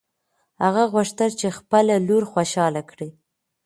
[0.63, 3.09] هغه غوښتل چې خپله لور خوشحاله کړي.